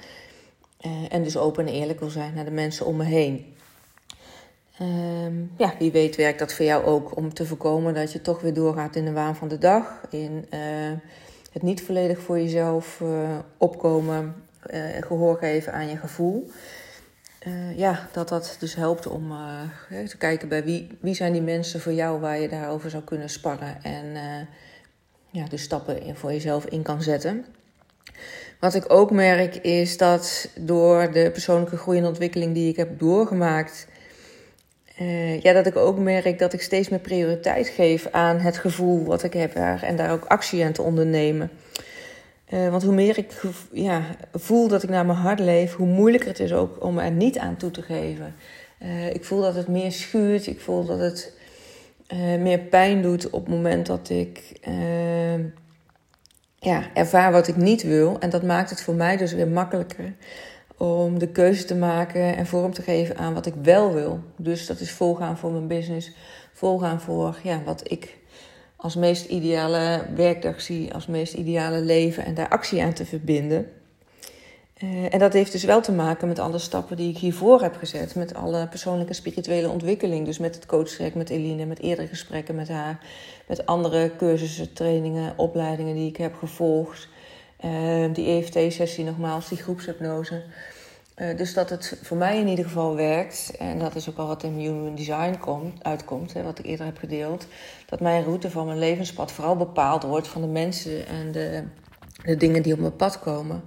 Uh, 0.86 0.92
en 1.08 1.22
dus 1.22 1.36
open 1.36 1.66
en 1.66 1.72
eerlijk 1.72 2.00
wil 2.00 2.10
zijn 2.10 2.34
naar 2.34 2.44
de 2.44 2.50
mensen 2.50 2.86
om 2.86 2.96
me 2.96 3.04
heen. 3.04 3.54
Um, 4.80 5.52
ja, 5.56 5.74
wie 5.78 5.92
weet 5.92 6.16
werkt 6.16 6.38
dat 6.38 6.52
voor 6.52 6.64
jou 6.64 6.84
ook 6.84 7.16
om 7.16 7.34
te 7.34 7.46
voorkomen 7.46 7.94
dat 7.94 8.12
je 8.12 8.20
toch 8.20 8.40
weer 8.40 8.54
doorgaat 8.54 8.96
in 8.96 9.04
de 9.04 9.12
waan 9.12 9.36
van 9.36 9.48
de 9.48 9.58
dag. 9.58 10.00
In 10.10 10.48
het 11.56 11.64
niet 11.64 11.82
volledig 11.82 12.18
voor 12.18 12.38
jezelf 12.38 13.00
uh, 13.02 13.38
opkomen 13.56 14.34
en 14.60 14.96
uh, 14.96 15.02
gehoor 15.02 15.36
geven 15.36 15.72
aan 15.72 15.88
je 15.88 15.96
gevoel. 15.96 16.50
Uh, 17.46 17.78
ja, 17.78 18.08
dat 18.12 18.28
dat 18.28 18.56
dus 18.58 18.74
helpt 18.74 19.06
om 19.06 19.32
te 20.08 20.16
kijken 20.16 20.48
bij 20.48 20.64
wie, 20.64 20.98
wie 21.00 21.14
zijn 21.14 21.32
die 21.32 21.42
mensen 21.42 21.80
voor 21.80 21.92
jou 21.92 22.20
waar 22.20 22.38
je 22.38 22.48
daarover 22.48 22.90
zou 22.90 23.02
kunnen 23.02 23.28
sparren. 23.28 23.82
En 23.82 24.16
ja, 25.30 25.44
dus 25.48 25.62
stappen 25.62 26.02
in, 26.02 26.16
voor 26.16 26.32
jezelf 26.32 26.66
in 26.66 26.82
kan 26.82 27.02
zetten. 27.02 27.44
Wat 28.60 28.74
ik 28.74 28.92
ook 28.92 29.10
merk 29.10 29.56
is 29.56 29.96
dat 29.96 30.48
door 30.54 31.12
de 31.12 31.30
persoonlijke 31.32 31.76
groei 31.76 31.98
en 31.98 32.06
ontwikkeling 32.06 32.54
die 32.54 32.68
ik 32.68 32.76
heb 32.76 32.98
doorgemaakt, 32.98 33.86
uh, 35.00 35.40
ja, 35.40 35.52
dat 35.52 35.66
ik 35.66 35.76
ook 35.76 35.98
merk 35.98 36.38
dat 36.38 36.52
ik 36.52 36.62
steeds 36.62 36.88
meer 36.88 36.98
prioriteit 36.98 37.68
geef 37.68 38.08
aan 38.10 38.38
het 38.38 38.58
gevoel 38.58 39.04
wat 39.04 39.22
ik 39.22 39.32
heb 39.32 39.54
en 39.54 39.96
daar 39.96 40.12
ook 40.12 40.24
actie 40.24 40.64
aan 40.64 40.72
te 40.72 40.82
ondernemen. 40.82 41.50
Uh, 42.52 42.68
want 42.68 42.82
hoe 42.82 42.94
meer 42.94 43.18
ik 43.18 43.32
ja, 43.72 44.02
voel 44.32 44.68
dat 44.68 44.82
ik 44.82 44.88
naar 44.88 45.06
mijn 45.06 45.18
hart 45.18 45.38
leef, 45.38 45.74
hoe 45.74 45.86
moeilijker 45.86 46.28
het 46.28 46.40
is 46.40 46.52
ook 46.52 46.84
om 46.84 46.98
er 46.98 47.10
niet 47.10 47.38
aan 47.38 47.56
toe 47.56 47.70
te 47.70 47.82
geven. 47.82 48.34
Uh, 48.82 49.14
ik 49.14 49.24
voel 49.24 49.40
dat 49.40 49.54
het 49.54 49.68
meer 49.68 49.92
schuurt, 49.92 50.46
ik 50.46 50.60
voel 50.60 50.84
dat 50.84 50.98
het 50.98 51.34
meer 52.38 52.58
pijn 52.58 53.02
doet 53.02 53.30
op 53.30 53.46
het 53.46 53.54
moment 53.54 53.86
dat 53.86 54.10
ik 54.10 54.60
ja, 56.58 56.82
ervaar 56.94 57.32
wat 57.32 57.48
ik 57.48 57.56
niet 57.56 57.82
wil. 57.82 58.16
En 58.18 58.30
dat 58.30 58.42
maakt 58.42 58.70
het 58.70 58.82
voor 58.82 58.94
mij 58.94 59.16
dus 59.16 59.32
weer 59.32 59.48
makkelijker 59.48 60.12
om 60.76 61.18
de 61.18 61.28
keuze 61.28 61.64
te 61.64 61.74
maken 61.74 62.36
en 62.36 62.46
vorm 62.46 62.72
te 62.72 62.82
geven 62.82 63.16
aan 63.16 63.34
wat 63.34 63.46
ik 63.46 63.54
wel 63.62 63.92
wil. 63.92 64.20
Dus 64.36 64.66
dat 64.66 64.80
is 64.80 64.90
volgaan 64.90 65.38
voor 65.38 65.50
mijn 65.50 65.66
business, 65.66 66.12
volgaan 66.52 67.00
voor 67.00 67.38
ja, 67.42 67.62
wat 67.64 67.90
ik 67.90 68.16
als 68.76 68.96
meest 68.96 69.24
ideale 69.24 70.06
werkdag 70.14 70.60
zie, 70.60 70.94
als 70.94 71.06
meest 71.06 71.34
ideale 71.34 71.80
leven 71.80 72.24
en 72.24 72.34
daar 72.34 72.48
actie 72.48 72.82
aan 72.82 72.92
te 72.92 73.04
verbinden. 73.04 73.66
Uh, 74.82 75.14
en 75.14 75.18
dat 75.18 75.32
heeft 75.32 75.52
dus 75.52 75.64
wel 75.64 75.80
te 75.80 75.92
maken 75.92 76.28
met 76.28 76.38
alle 76.38 76.58
stappen 76.58 76.96
die 76.96 77.10
ik 77.10 77.18
hiervoor 77.18 77.62
heb 77.62 77.76
gezet. 77.76 78.14
Met 78.14 78.34
alle 78.34 78.68
persoonlijke 78.68 79.12
spirituele 79.12 79.68
ontwikkeling. 79.68 80.26
Dus 80.26 80.38
met 80.38 80.54
het 80.54 80.66
coachtrek 80.66 81.14
met 81.14 81.30
Eline, 81.30 81.64
met 81.64 81.80
eerdere 81.80 82.08
gesprekken 82.08 82.54
met 82.54 82.68
haar. 82.68 82.98
Met 83.48 83.66
andere 83.66 84.12
cursussen, 84.16 84.72
trainingen, 84.72 85.32
opleidingen 85.36 85.94
die 85.94 86.08
ik 86.08 86.16
heb 86.16 86.34
gevolgd. 86.34 87.08
Uh, 87.64 88.14
die 88.14 88.26
EFT-sessie 88.26 89.04
nogmaals, 89.04 89.48
die 89.48 89.58
groepshypnose. 89.58 90.42
Uh, 91.16 91.36
dus 91.36 91.54
dat 91.54 91.70
het 91.70 91.98
voor 92.02 92.16
mij 92.16 92.38
in 92.38 92.48
ieder 92.48 92.64
geval 92.64 92.94
werkt, 92.94 93.56
en 93.58 93.78
dat 93.78 93.94
is 93.94 94.08
ook 94.08 94.16
al 94.16 94.26
wat 94.26 94.42
in 94.42 94.52
Human 94.52 94.94
Design 94.94 95.38
komt, 95.38 95.84
uitkomt, 95.84 96.32
hè, 96.32 96.42
wat 96.42 96.58
ik 96.58 96.66
eerder 96.66 96.86
heb 96.86 96.98
gedeeld, 96.98 97.46
dat 97.86 98.00
mijn 98.00 98.24
route 98.24 98.50
van 98.50 98.66
mijn 98.66 98.78
levenspad 98.78 99.32
vooral 99.32 99.56
bepaald 99.56 100.02
wordt 100.02 100.28
van 100.28 100.40
de 100.40 100.48
mensen 100.48 101.06
en 101.06 101.32
de, 101.32 101.64
de 102.24 102.36
dingen 102.36 102.62
die 102.62 102.72
op 102.72 102.78
mijn 102.78 102.96
pad 102.96 103.18
komen. 103.18 103.62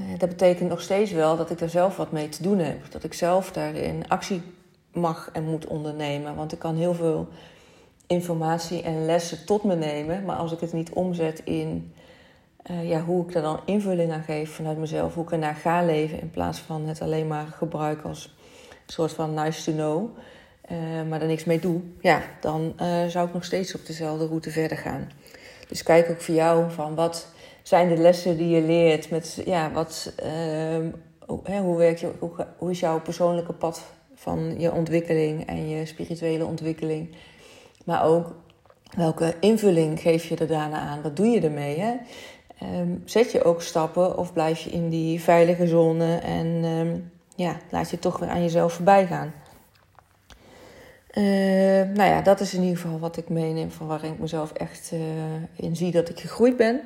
Uh, 0.00 0.18
dat 0.18 0.28
betekent 0.28 0.68
nog 0.68 0.80
steeds 0.80 1.10
wel 1.10 1.36
dat 1.36 1.50
ik 1.50 1.58
daar 1.58 1.68
zelf 1.68 1.96
wat 1.96 2.12
mee 2.12 2.28
te 2.28 2.42
doen 2.42 2.58
heb. 2.58 2.90
Dat 2.90 3.04
ik 3.04 3.14
zelf 3.14 3.52
daarin 3.52 4.08
actie 4.08 4.42
mag 4.92 5.30
en 5.32 5.44
moet 5.44 5.66
ondernemen. 5.66 6.34
Want 6.34 6.52
ik 6.52 6.58
kan 6.58 6.76
heel 6.76 6.94
veel 6.94 7.28
informatie 8.06 8.82
en 8.82 9.04
lessen 9.04 9.46
tot 9.46 9.64
me 9.64 9.76
nemen. 9.76 10.24
Maar 10.24 10.36
als 10.36 10.52
ik 10.52 10.60
het 10.60 10.72
niet 10.72 10.90
omzet 10.90 11.40
in 11.44 11.92
uh, 12.70 12.88
ja, 12.88 13.00
hoe 13.00 13.26
ik 13.26 13.32
daar 13.32 13.42
dan 13.42 13.60
invulling 13.64 14.12
aan 14.12 14.22
geef 14.22 14.54
vanuit 14.54 14.78
mezelf, 14.78 15.14
hoe 15.14 15.24
ik 15.24 15.32
ernaar 15.32 15.54
ga 15.54 15.82
leven 15.82 16.20
in 16.20 16.30
plaats 16.30 16.58
van 16.58 16.86
het 16.86 17.00
alleen 17.00 17.26
maar 17.26 17.46
gebruiken 17.46 18.08
als 18.08 18.34
soort 18.86 19.12
van 19.12 19.34
nice 19.34 19.64
to 19.64 19.72
know, 19.72 20.18
uh, 20.70 21.08
maar 21.08 21.20
er 21.20 21.26
niks 21.26 21.44
mee 21.44 21.58
doe, 21.58 21.80
ja, 22.00 22.22
dan 22.40 22.74
uh, 22.80 23.06
zou 23.06 23.26
ik 23.26 23.34
nog 23.34 23.44
steeds 23.44 23.74
op 23.74 23.86
dezelfde 23.86 24.26
route 24.26 24.50
verder 24.50 24.76
gaan. 24.76 25.10
Dus 25.68 25.82
kijk 25.82 26.10
ook 26.10 26.20
voor 26.20 26.34
jou 26.34 26.70
van 26.70 26.94
wat 26.94 27.28
zijn 27.62 27.88
de 27.88 27.96
lessen 27.96 28.36
die 28.36 28.48
je 28.48 28.62
leert, 28.62 29.10
met 29.10 29.42
ja, 29.44 29.70
wat, 29.70 30.12
ehm, 30.16 30.90
hoe, 31.26 31.58
hoe, 31.58 31.82
je, 31.82 32.10
hoe, 32.18 32.46
hoe 32.58 32.70
is 32.70 32.80
jouw 32.80 33.00
persoonlijke 33.00 33.52
pad 33.52 33.82
van 34.14 34.54
je 34.58 34.72
ontwikkeling 34.72 35.46
en 35.46 35.68
je 35.68 35.86
spirituele 35.86 36.44
ontwikkeling, 36.44 37.16
maar 37.84 38.04
ook 38.04 38.34
welke 38.96 39.34
invulling 39.40 40.00
geef 40.00 40.24
je 40.24 40.36
er 40.36 40.46
daarna 40.46 40.78
aan? 40.78 41.02
Wat 41.02 41.16
doe 41.16 41.26
je 41.26 41.40
ermee? 41.40 41.78
Hè? 41.78 41.92
Um, 42.62 43.02
zet 43.04 43.32
je 43.32 43.44
ook 43.44 43.62
stappen 43.62 44.18
of 44.18 44.32
blijf 44.32 44.60
je 44.60 44.70
in 44.70 44.88
die 44.88 45.20
veilige 45.20 45.66
zone 45.66 46.16
en 46.16 46.46
um, 46.64 47.10
ja, 47.36 47.56
laat 47.70 47.90
je 47.90 47.98
toch 47.98 48.18
weer 48.18 48.28
aan 48.28 48.42
jezelf 48.42 48.72
voorbij 48.72 49.06
gaan. 49.06 49.32
Uh, 51.14 51.24
nou 51.94 52.10
ja, 52.10 52.20
dat 52.20 52.40
is 52.40 52.54
in 52.54 52.62
ieder 52.62 52.78
geval 52.78 52.98
wat 52.98 53.16
ik 53.16 53.28
meeneem 53.28 53.70
van 53.70 53.86
waar 53.86 54.04
ik 54.04 54.18
mezelf 54.18 54.52
echt 54.52 54.90
uh, 54.94 55.00
in 55.56 55.76
zie 55.76 55.92
dat 55.92 56.08
ik 56.08 56.20
gegroeid 56.20 56.56
ben. 56.56 56.80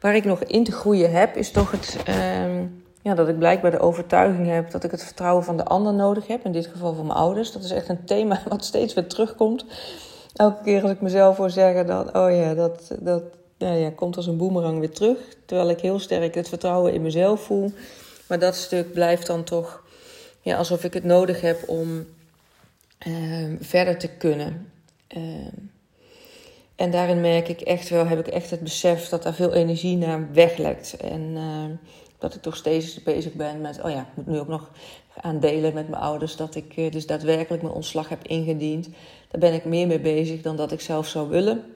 Waar 0.00 0.14
ik 0.14 0.24
nog 0.24 0.42
in 0.42 0.64
te 0.64 0.72
groeien 0.72 1.12
heb, 1.12 1.36
is 1.36 1.50
toch 1.50 1.70
het, 1.70 1.96
ja, 3.06 3.14
dat 3.14 3.28
ik 3.28 3.38
blijkbaar 3.38 3.70
de 3.70 3.78
overtuiging 3.78 4.48
heb 4.48 4.70
dat 4.70 4.84
ik 4.84 4.90
het 4.90 5.04
vertrouwen 5.04 5.44
van 5.44 5.56
de 5.56 5.64
ander 5.64 5.94
nodig 5.94 6.26
heb. 6.26 6.44
In 6.44 6.52
dit 6.52 6.66
geval 6.66 6.94
van 6.94 7.06
mijn 7.06 7.18
ouders. 7.18 7.52
Dat 7.52 7.64
is 7.64 7.70
echt 7.70 7.88
een 7.88 8.04
thema 8.04 8.42
wat 8.48 8.64
steeds 8.64 8.94
weer 8.94 9.06
terugkomt. 9.06 9.64
Elke 10.34 10.62
keer 10.62 10.82
als 10.82 10.90
ik 10.90 11.00
mezelf 11.00 11.36
hoor 11.36 11.50
zeggen 11.50 11.86
dat, 11.86 12.12
oh 12.12 12.30
ja, 12.30 12.54
dat, 12.54 12.96
dat, 13.00 13.22
ja, 13.56 13.72
ja, 13.72 13.90
komt 13.90 14.16
als 14.16 14.26
een 14.26 14.36
boemerang 14.36 14.78
weer 14.78 14.90
terug. 14.90 15.18
Terwijl 15.44 15.70
ik 15.70 15.80
heel 15.80 15.98
sterk 15.98 16.34
het 16.34 16.48
vertrouwen 16.48 16.92
in 16.92 17.02
mezelf 17.02 17.40
voel. 17.40 17.72
Maar 18.28 18.38
dat 18.38 18.54
stuk 18.54 18.92
blijft 18.92 19.26
dan 19.26 19.44
toch 19.44 19.82
ja, 20.40 20.56
alsof 20.56 20.84
ik 20.84 20.94
het 20.94 21.04
nodig 21.04 21.40
heb 21.40 21.68
om 21.68 22.06
uh, 23.06 23.56
verder 23.60 23.98
te 23.98 24.08
kunnen. 24.08 24.72
Uh, 25.16 25.22
en 26.76 26.90
daarin 26.90 27.20
merk 27.20 27.48
ik 27.48 27.60
echt 27.60 27.88
wel, 27.88 28.06
heb 28.06 28.18
ik 28.18 28.26
echt 28.26 28.50
het 28.50 28.60
besef 28.60 29.08
dat 29.08 29.22
daar 29.22 29.34
veel 29.34 29.52
energie 29.52 29.96
naar 29.96 30.32
weglekt. 30.32 30.96
En 30.96 31.20
uh, 31.20 31.64
dat 32.18 32.34
ik 32.34 32.42
toch 32.42 32.56
steeds 32.56 33.02
bezig 33.02 33.32
ben 33.32 33.60
met, 33.60 33.82
oh 33.82 33.90
ja, 33.90 34.00
ik 34.00 34.06
moet 34.14 34.26
nu 34.26 34.38
ook 34.38 34.48
nog 34.48 34.70
aan 35.20 35.40
delen 35.40 35.74
met 35.74 35.88
mijn 35.88 36.02
ouders 36.02 36.36
dat 36.36 36.54
ik 36.54 36.76
eh, 36.76 36.90
dus 36.90 37.06
daadwerkelijk 37.06 37.62
mijn 37.62 37.74
ontslag 37.74 38.08
heb 38.08 38.26
ingediend. 38.26 38.88
Daar 39.30 39.40
ben 39.40 39.54
ik 39.54 39.64
meer 39.64 39.86
mee 39.86 40.00
bezig 40.00 40.42
dan 40.42 40.56
dat 40.56 40.72
ik 40.72 40.80
zelf 40.80 41.06
zou 41.06 41.28
willen. 41.28 41.75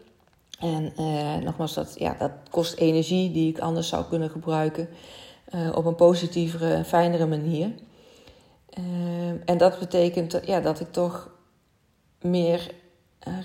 En 0.61 0.93
uh, 0.99 1.37
nogmaals, 1.37 1.75
dat, 1.75 1.95
ja, 1.99 2.17
dat 2.19 2.31
kost 2.51 2.75
energie 2.75 3.31
die 3.31 3.49
ik 3.49 3.59
anders 3.59 3.89
zou 3.89 4.05
kunnen 4.05 4.31
gebruiken 4.31 4.89
uh, 5.55 5.77
op 5.77 5.85
een 5.85 5.95
positievere, 5.95 6.85
fijnere 6.85 7.27
manier. 7.27 7.73
Uh, 8.79 9.29
en 9.45 9.59
dat 9.59 9.79
betekent 9.79 10.41
ja, 10.45 10.61
dat 10.61 10.81
ik 10.81 10.93
toch 10.93 11.31
meer 12.21 12.71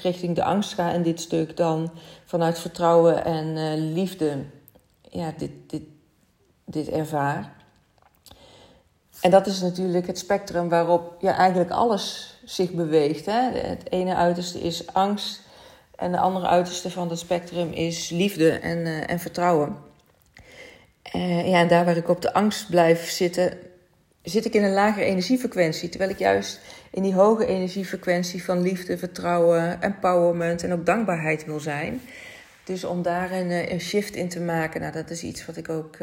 richting 0.01 0.35
de 0.35 0.43
angst 0.43 0.73
ga 0.73 0.91
in 0.91 1.03
dit 1.03 1.19
stuk 1.19 1.57
dan 1.57 1.91
vanuit 2.25 2.59
vertrouwen 2.59 3.25
en 3.25 3.77
liefde 3.93 4.45
ja, 5.09 5.33
dit, 5.37 5.51
dit, 5.67 5.83
dit 6.65 6.89
ervaar. 6.89 7.55
En 9.21 9.31
dat 9.31 9.47
is 9.47 9.61
natuurlijk 9.61 10.07
het 10.07 10.17
spectrum 10.17 10.69
waarop 10.69 11.15
ja, 11.19 11.35
eigenlijk 11.37 11.71
alles 11.71 12.37
zich 12.45 12.71
beweegt. 12.71 13.25
Hè? 13.25 13.51
Het 13.51 13.91
ene 13.91 14.15
uiterste 14.15 14.59
is 14.59 14.93
angst 14.93 15.41
en 15.95 16.11
de 16.11 16.17
andere 16.17 16.47
uiterste 16.47 16.91
van 16.91 17.09
het 17.09 17.19
spectrum 17.19 17.71
is 17.71 18.09
liefde 18.09 18.51
en, 18.51 18.77
uh, 18.77 19.09
en 19.09 19.19
vertrouwen. 19.19 19.77
Uh, 21.15 21.47
ja, 21.47 21.59
en 21.59 21.67
daar 21.67 21.85
waar 21.85 21.97
ik 21.97 22.09
op 22.09 22.21
de 22.21 22.33
angst 22.33 22.69
blijf 22.69 23.09
zitten, 23.09 23.57
zit 24.23 24.45
ik 24.45 24.53
in 24.53 24.63
een 24.63 24.73
lagere 24.73 25.05
energiefrequentie. 25.05 25.89
Terwijl 25.89 26.11
ik 26.11 26.19
juist 26.19 26.59
in 26.91 27.03
die 27.03 27.13
hoge 27.13 27.45
energiefrequentie 27.45 28.43
van 28.43 28.61
liefde, 28.61 28.97
vertrouwen, 28.97 29.81
empowerment 29.81 30.63
en 30.63 30.73
ook 30.73 30.85
dankbaarheid 30.85 31.45
wil 31.45 31.59
zijn. 31.59 32.01
Dus 32.63 32.83
om 32.83 33.01
daar 33.01 33.31
een, 33.31 33.51
eh, 33.51 33.79
shift 33.79 34.15
in 34.15 34.29
te 34.29 34.39
maken, 34.39 34.81
nou, 34.81 34.93
dat 34.93 35.09
is 35.09 35.23
iets 35.23 35.45
wat 35.45 35.57
ik 35.57 35.69
ook, 35.69 35.97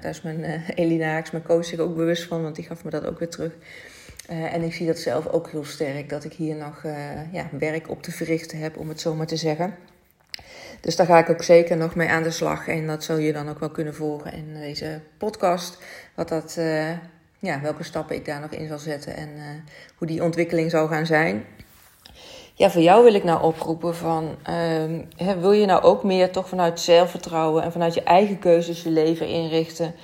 daar 0.00 0.10
is 0.10 0.22
mijn 0.22 0.40
uh, 0.40 0.68
Elina 0.74 1.22
mijn 1.32 1.44
coach, 1.44 1.64
zich 1.64 1.78
ook 1.78 1.96
bewust 1.96 2.24
van, 2.24 2.42
want 2.42 2.56
die 2.56 2.64
gaf 2.64 2.84
me 2.84 2.90
dat 2.90 3.04
ook 3.04 3.18
weer 3.18 3.28
terug. 3.28 3.52
Uh, 4.30 4.54
en 4.54 4.62
ik 4.62 4.74
zie 4.74 4.86
dat 4.86 4.98
zelf 4.98 5.26
ook 5.26 5.50
heel 5.50 5.64
sterk, 5.64 6.08
dat 6.08 6.24
ik 6.24 6.32
hier 6.32 6.56
nog 6.56 6.82
uh, 6.82 7.32
ja, 7.32 7.48
werk 7.58 7.90
op 7.90 8.02
te 8.02 8.10
verrichten 8.12 8.58
heb, 8.58 8.76
om 8.76 8.88
het 8.88 9.00
zo 9.00 9.14
maar 9.14 9.26
te 9.26 9.36
zeggen. 9.36 9.74
Dus 10.80 10.96
daar 10.96 11.06
ga 11.06 11.18
ik 11.18 11.30
ook 11.30 11.42
zeker 11.42 11.76
nog 11.76 11.94
mee 11.94 12.08
aan 12.08 12.22
de 12.22 12.30
slag. 12.30 12.68
En 12.68 12.86
dat 12.86 13.04
zul 13.04 13.16
je 13.16 13.32
dan 13.32 13.48
ook 13.48 13.58
wel 13.58 13.70
kunnen 13.70 13.94
volgen 13.94 14.32
in 14.32 14.54
deze 14.54 15.00
podcast. 15.18 15.78
Wat 16.14 16.28
dat, 16.28 16.56
uh, 16.58 16.90
ja, 17.38 17.60
welke 17.60 17.84
stappen 17.84 18.16
ik 18.16 18.24
daar 18.24 18.40
nog 18.40 18.50
in 18.50 18.68
zal 18.68 18.78
zetten 18.78 19.16
en 19.16 19.28
hoe 19.96 20.06
die 20.06 20.22
ontwikkeling 20.22 20.70
zal 20.70 20.88
gaan 20.88 21.06
zijn. 21.06 21.44
Ja, 22.56 22.70
voor 22.70 22.82
jou 22.82 23.04
wil 23.04 23.14
ik 23.14 23.24
nou 23.24 23.42
oproepen 23.42 23.94
van, 23.94 24.36
ehm, 24.42 25.00
wil 25.40 25.52
je 25.52 25.66
nou 25.66 25.82
ook 25.82 26.02
meer 26.02 26.30
toch 26.30 26.48
vanuit 26.48 26.80
zelfvertrouwen 26.80 27.62
en 27.62 27.72
vanuit 27.72 27.94
je 27.94 28.02
eigen 28.02 28.38
keuzes 28.38 28.82
je 28.82 28.90
leven 28.90 29.28
inrichten? 29.28 29.94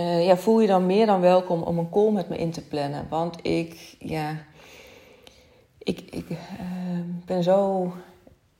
Uh, 0.00 0.26
ja, 0.26 0.36
voel 0.36 0.60
je 0.60 0.66
dan 0.66 0.86
meer 0.86 1.06
dan 1.06 1.20
welkom 1.20 1.62
om 1.62 1.78
een 1.78 1.90
call 1.90 2.10
met 2.10 2.28
me 2.28 2.36
in 2.36 2.50
te 2.50 2.66
plannen. 2.66 3.06
Want 3.08 3.46
ik, 3.46 3.96
ja, 3.98 4.36
ik, 5.78 6.00
ik 6.10 6.30
uh, 6.30 6.38
ben 7.24 7.42
zo 7.42 7.92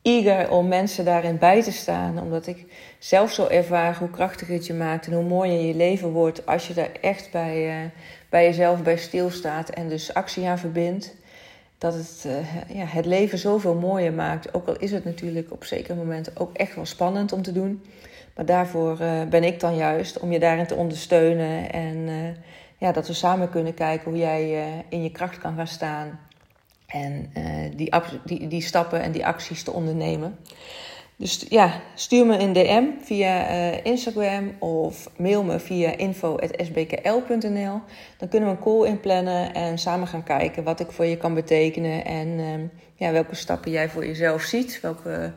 eager 0.02 0.50
om 0.50 0.68
mensen 0.68 1.04
daarin 1.04 1.38
bij 1.38 1.62
te 1.62 1.72
staan. 1.72 2.20
Omdat 2.20 2.46
ik 2.46 2.64
zelf 2.98 3.32
zo 3.32 3.46
ervaar 3.46 3.98
hoe 3.98 4.10
krachtig 4.10 4.48
het 4.48 4.66
je 4.66 4.74
maakt 4.74 5.06
en 5.06 5.12
hoe 5.12 5.24
mooier 5.24 5.66
je 5.66 5.74
leven 5.74 6.10
wordt 6.10 6.46
als 6.46 6.68
je 6.68 6.74
daar 6.74 6.92
echt 7.00 7.30
bij, 7.30 7.82
uh, 7.82 7.90
bij 8.30 8.44
jezelf 8.44 8.82
bij 8.82 8.96
stilstaat 8.96 9.68
en 9.68 9.88
dus 9.88 10.14
actie 10.14 10.46
aan 10.46 10.58
verbindt. 10.58 11.16
Dat 11.78 11.94
het 11.94 12.26
ja, 12.68 12.84
het 12.84 13.06
leven 13.06 13.38
zoveel 13.38 13.74
mooier 13.74 14.12
maakt. 14.12 14.54
Ook 14.54 14.68
al 14.68 14.76
is 14.78 14.90
het 14.90 15.04
natuurlijk 15.04 15.52
op 15.52 15.64
zekere 15.64 15.94
momenten 15.94 16.32
ook 16.36 16.56
echt 16.56 16.74
wel 16.74 16.86
spannend 16.86 17.32
om 17.32 17.42
te 17.42 17.52
doen. 17.52 17.82
Maar 18.38 18.46
daarvoor 18.46 18.98
uh, 19.00 19.22
ben 19.22 19.44
ik 19.44 19.60
dan 19.60 19.76
juist 19.76 20.18
om 20.18 20.32
je 20.32 20.38
daarin 20.38 20.66
te 20.66 20.74
ondersteunen. 20.74 21.72
En 21.72 21.96
uh, 21.96 22.14
ja, 22.76 22.92
dat 22.92 23.06
we 23.06 23.12
samen 23.12 23.50
kunnen 23.50 23.74
kijken 23.74 24.10
hoe 24.10 24.18
jij 24.18 24.50
uh, 24.50 24.82
in 24.88 25.02
je 25.02 25.10
kracht 25.10 25.38
kan 25.38 25.56
gaan 25.56 25.66
staan. 25.66 26.20
En 26.86 27.32
die, 27.76 27.92
die, 28.24 28.46
die 28.46 28.62
stappen 28.62 29.02
en 29.02 29.12
die 29.12 29.26
acties 29.26 29.62
te 29.62 29.72
ondernemen. 29.72 30.38
Dus 31.16 31.46
ja, 31.48 31.80
stuur 31.94 32.26
me 32.26 32.38
een 32.38 32.52
DM 32.52 32.84
via 33.00 33.46
Instagram 33.82 34.52
of 34.58 35.10
mail 35.16 35.42
me 35.42 35.58
via 35.58 35.96
info.sbkl.nl. 35.96 37.80
Dan 38.18 38.28
kunnen 38.28 38.48
we 38.48 38.56
een 38.56 38.62
call 38.62 38.86
inplannen 38.86 39.54
en 39.54 39.78
samen 39.78 40.06
gaan 40.06 40.24
kijken 40.24 40.64
wat 40.64 40.80
ik 40.80 40.90
voor 40.90 41.04
je 41.04 41.16
kan 41.16 41.34
betekenen. 41.34 42.04
En 42.04 42.70
ja, 42.94 43.12
welke 43.12 43.34
stappen 43.34 43.70
jij 43.70 43.88
voor 43.88 44.06
jezelf 44.06 44.42
ziet. 44.42 44.80
Welke 44.80 45.32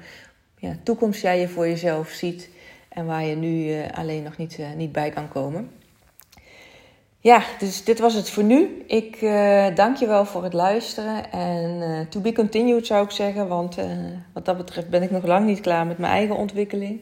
ja, 0.58 0.76
toekomst 0.84 1.22
jij 1.22 1.40
je 1.40 1.48
voor 1.48 1.68
jezelf 1.68 2.10
ziet. 2.10 2.50
En 2.92 3.06
waar 3.06 3.24
je 3.24 3.36
nu 3.36 3.66
uh, 3.66 3.84
alleen 3.94 4.24
nog 4.24 4.38
niet, 4.38 4.58
uh, 4.60 4.66
niet 4.76 4.92
bij 4.92 5.10
kan 5.10 5.30
komen. 5.30 5.72
Ja, 7.20 7.44
dus 7.60 7.84
dit 7.84 8.00
was 8.00 8.14
het 8.14 8.30
voor 8.30 8.44
nu. 8.44 8.84
Ik 8.88 9.22
uh, 9.22 9.76
dank 9.76 9.98
je 9.98 10.08
wel 10.08 10.26
voor 10.26 10.44
het 10.44 10.54
luisteren. 10.54 11.32
En 11.32 12.08
to 12.10 12.20
be 12.20 12.34
continued 12.34 12.88
zou 12.88 13.06
ik 13.06 13.12
zeggen. 13.12 13.48
Want 13.48 13.76
wat 14.34 14.46
dat 14.46 14.58
betreft 14.58 14.90
ben 14.90 15.04
ik 15.04 15.12
nog 15.12 15.26
lang 15.26 15.46
niet 15.46 15.62
klaar 15.62 15.86
met 15.86 15.98
mijn 15.98 16.14
eigen 16.14 16.36
ontwikkeling. 16.36 17.00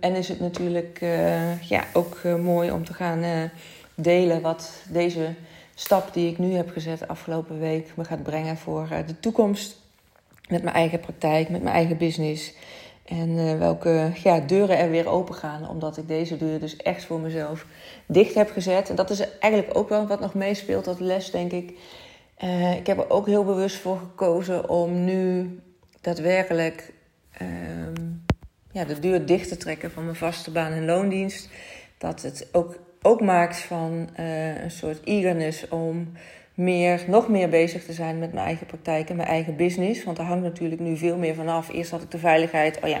en 0.00 0.14
is 0.14 0.28
het 0.28 0.40
natuurlijk 0.40 0.98
ja, 1.60 1.84
ook 1.92 2.22
mooi 2.42 2.70
om 2.70 2.84
te 2.84 2.94
gaan 2.94 3.50
delen 3.94 4.40
wat 4.40 4.82
deze 4.88 5.34
stap 5.74 6.14
die 6.14 6.30
ik 6.30 6.38
nu 6.38 6.52
heb 6.52 6.70
gezet 6.70 7.08
afgelopen 7.08 7.58
week 7.58 7.92
me 7.96 8.04
gaat 8.04 8.22
brengen 8.22 8.56
voor 8.56 8.88
de 9.06 9.20
toekomst. 9.20 9.78
Met 10.48 10.62
mijn 10.62 10.76
eigen 10.76 11.00
praktijk, 11.00 11.48
met 11.48 11.62
mijn 11.62 11.74
eigen 11.74 11.96
business. 11.96 12.52
En 13.04 13.28
uh, 13.28 13.58
welke 13.58 14.12
ja, 14.22 14.40
deuren 14.40 14.78
er 14.78 14.90
weer 14.90 15.08
open 15.08 15.34
gaan, 15.34 15.68
omdat 15.68 15.96
ik 15.96 16.08
deze 16.08 16.36
deur 16.36 16.60
dus 16.60 16.76
echt 16.76 17.04
voor 17.04 17.20
mezelf 17.20 17.66
dicht 18.06 18.34
heb 18.34 18.50
gezet. 18.50 18.90
En 18.90 18.96
dat 18.96 19.10
is 19.10 19.38
eigenlijk 19.38 19.76
ook 19.76 19.88
wel 19.88 20.06
wat 20.06 20.20
nog 20.20 20.34
meespeelt, 20.34 20.84
dat 20.84 21.00
les, 21.00 21.30
denk 21.30 21.52
ik. 21.52 21.78
Uh, 22.44 22.76
ik 22.76 22.86
heb 22.86 22.98
er 22.98 23.10
ook 23.10 23.26
heel 23.26 23.44
bewust 23.44 23.76
voor 23.76 23.98
gekozen 23.98 24.68
om 24.68 25.04
nu 25.04 25.58
daadwerkelijk 26.00 26.92
uh, 27.42 27.48
ja, 28.72 28.84
de 28.84 28.98
deur 28.98 29.26
dicht 29.26 29.48
te 29.48 29.56
trekken 29.56 29.90
van 29.90 30.04
mijn 30.04 30.16
vaste 30.16 30.50
baan 30.50 30.72
en 30.72 30.84
loondienst. 30.84 31.48
Dat 31.98 32.22
het 32.22 32.48
ook 32.52 32.78
ook 33.02 33.20
maakt 33.20 33.58
van 33.58 34.08
uh, 34.20 34.62
een 34.62 34.70
soort 34.70 35.04
eagerness 35.04 35.68
om 35.68 36.12
meer, 36.60 37.04
nog 37.06 37.28
meer 37.28 37.48
bezig 37.48 37.84
te 37.84 37.92
zijn 37.92 38.18
met 38.18 38.32
mijn 38.32 38.46
eigen 38.46 38.66
praktijk 38.66 39.10
en 39.10 39.16
mijn 39.16 39.28
eigen 39.28 39.56
business. 39.56 40.04
Want 40.04 40.16
daar 40.16 40.26
hangt 40.26 40.42
natuurlijk 40.42 40.80
nu 40.80 40.96
veel 40.96 41.16
meer 41.16 41.34
vanaf. 41.34 41.68
Eerst 41.68 41.90
had 41.90 42.02
ik 42.02 42.10
de 42.10 42.18
veiligheid. 42.18 42.80
Oh 42.82 42.88
ja, 42.88 42.98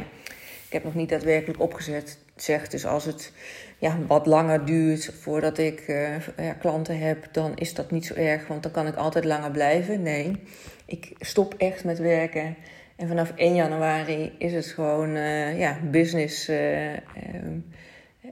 ik 0.66 0.72
heb 0.72 0.84
nog 0.84 0.94
niet 0.94 1.08
daadwerkelijk 1.08 1.60
opgezet. 1.60 2.18
Zeg, 2.36 2.68
dus 2.68 2.86
als 2.86 3.04
het 3.04 3.32
ja, 3.78 3.98
wat 4.06 4.26
langer 4.26 4.64
duurt 4.64 5.14
voordat 5.20 5.58
ik 5.58 5.84
uh, 5.88 6.18
ja, 6.36 6.52
klanten 6.52 6.98
heb, 6.98 7.28
dan 7.32 7.56
is 7.56 7.74
dat 7.74 7.90
niet 7.90 8.06
zo 8.06 8.14
erg. 8.14 8.46
Want 8.46 8.62
dan 8.62 8.72
kan 8.72 8.86
ik 8.86 8.96
altijd 8.96 9.24
langer 9.24 9.50
blijven. 9.50 10.02
Nee, 10.02 10.42
ik 10.84 11.12
stop 11.18 11.54
echt 11.54 11.84
met 11.84 11.98
werken. 11.98 12.56
En 12.96 13.08
vanaf 13.08 13.32
1 13.36 13.54
januari 13.54 14.32
is 14.38 14.52
het 14.52 14.66
gewoon 14.66 15.16
uh, 15.16 15.58
ja, 15.58 15.78
business. 15.90 16.48
Uh, 16.48 16.92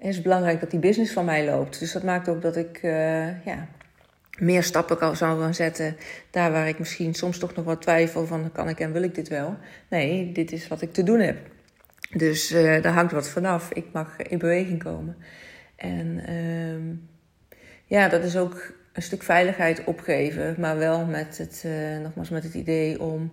is 0.01 0.15
het 0.15 0.23
belangrijk 0.23 0.61
dat 0.61 0.71
die 0.71 0.81
business 0.81 1.13
van 1.13 1.25
mij 1.25 1.45
loopt. 1.45 1.79
Dus 1.79 1.93
dat 1.93 2.03
maakt 2.03 2.29
ook 2.29 2.43
dat 2.43 2.57
ik 2.57 2.79
ja, 3.45 3.69
meer 4.39 4.63
stappen 4.63 4.99
kan, 4.99 5.17
zou 5.17 5.41
gaan 5.41 5.55
zetten. 5.55 5.97
Daar 6.31 6.53
waar 6.53 6.69
ik 6.69 6.79
misschien 6.79 7.15
soms 7.15 7.39
toch 7.39 7.55
nog 7.55 7.65
wat 7.65 7.83
twijfel 7.83 8.27
van 8.27 8.53
kan 8.53 8.69
ik 8.69 8.81
en 8.81 8.93
wil 8.93 9.03
ik 9.03 9.15
dit 9.15 9.29
wel. 9.29 9.57
Nee, 9.89 10.33
dit 10.33 10.53
is 10.53 10.69
wat 10.69 10.83
ik 10.83 10.93
te 10.93 11.03
doen 11.03 11.21
heb. 11.21 11.37
Dus 12.17 12.53
uh, 12.53 12.83
daar 12.83 12.93
hangt 12.93 13.13
wat 13.13 13.29
vanaf. 13.29 13.71
Ik 13.73 13.85
mag 13.93 14.17
in 14.17 14.39
beweging 14.39 14.83
komen. 14.83 15.17
En 15.77 16.23
uh, 16.29 16.97
ja, 17.85 18.09
dat 18.09 18.25
is 18.25 18.37
ook 18.37 18.73
een 18.93 19.03
stuk 19.03 19.23
veiligheid 19.23 19.85
opgeven. 19.85 20.55
Maar 20.59 20.79
wel 20.79 21.05
met 21.05 21.39
het, 21.39 21.63
uh, 21.67 21.99
nogmaals 22.03 22.29
met 22.29 22.43
het 22.43 22.55
idee 22.55 23.01
om 23.01 23.33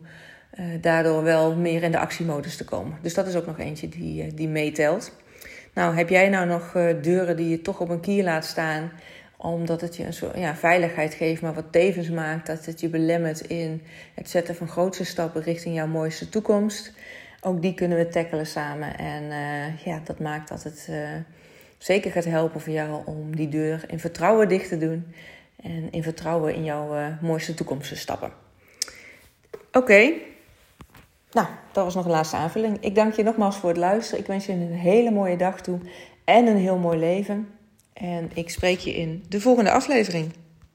uh, 0.59 0.65
daardoor 0.81 1.23
wel 1.23 1.55
meer 1.55 1.83
in 1.83 1.91
de 1.91 1.99
actiemodus 1.99 2.57
te 2.57 2.65
komen. 2.65 2.97
Dus 3.01 3.13
dat 3.13 3.27
is 3.27 3.35
ook 3.35 3.45
nog 3.45 3.59
eentje 3.59 3.89
die, 3.89 4.33
die 4.33 4.47
meetelt. 4.47 5.15
Nou, 5.73 5.95
heb 5.95 6.09
jij 6.09 6.29
nou 6.29 6.47
nog 6.47 6.71
deuren 7.01 7.37
die 7.37 7.49
je 7.49 7.61
toch 7.61 7.79
op 7.79 7.89
een 7.89 7.99
kier 7.99 8.23
laat 8.23 8.45
staan 8.45 8.91
omdat 9.53 9.81
het 9.81 9.95
je 9.95 10.05
een 10.05 10.13
soort 10.13 10.37
ja, 10.37 10.55
veiligheid 10.55 11.13
geeft, 11.13 11.41
maar 11.41 11.53
wat 11.53 11.71
tevens 11.71 12.09
maakt 12.09 12.47
dat 12.47 12.65
het 12.65 12.79
je 12.79 12.89
belemmert 12.89 13.41
in 13.41 13.81
het 14.13 14.29
zetten 14.29 14.55
van 14.55 14.67
grootste 14.67 15.05
stappen 15.05 15.41
richting 15.41 15.75
jouw 15.75 15.87
mooiste 15.87 16.29
toekomst. 16.29 16.93
Ook 17.41 17.61
die 17.61 17.73
kunnen 17.73 17.97
we 17.97 18.07
tackelen 18.07 18.47
samen. 18.47 18.97
En 18.97 19.23
uh, 19.23 19.77
ja, 19.85 20.01
dat 20.03 20.19
maakt 20.19 20.49
dat 20.49 20.63
het 20.63 20.87
uh, 20.89 21.09
zeker 21.77 22.11
gaat 22.11 22.25
helpen 22.25 22.61
voor 22.61 22.73
jou 22.73 23.01
om 23.05 23.35
die 23.35 23.49
deur 23.49 23.83
in 23.87 23.99
vertrouwen 23.99 24.49
dicht 24.49 24.69
te 24.69 24.77
doen. 24.77 25.13
En 25.63 25.91
in 25.91 26.03
vertrouwen 26.03 26.55
in 26.55 26.63
jouw 26.63 26.95
uh, 26.95 27.07
mooiste 27.21 27.53
toekomst 27.53 27.89
te 27.89 27.95
stappen. 27.95 28.31
Oké. 29.71 30.11
Nou, 31.31 31.47
dat 31.71 31.83
was 31.83 31.95
nog 31.95 32.05
een 32.05 32.11
laatste 32.11 32.35
aanvulling. 32.35 32.77
Ik 32.79 32.95
dank 32.95 33.13
je 33.13 33.23
nogmaals 33.23 33.57
voor 33.57 33.69
het 33.69 33.77
luisteren. 33.77 34.19
Ik 34.19 34.27
wens 34.27 34.45
je 34.45 34.51
een 34.51 34.71
hele 34.71 35.11
mooie 35.11 35.37
dag 35.37 35.61
toe 35.61 35.79
en 36.23 36.47
een 36.47 36.57
heel 36.57 36.77
mooi 36.77 36.99
leven. 36.99 37.54
En 37.95 38.29
ik 38.33 38.49
spreek 38.49 38.79
je 38.79 38.95
in 38.95 39.23
de 39.29 39.41
volgende 39.41 39.71
aflevering. 39.71 40.31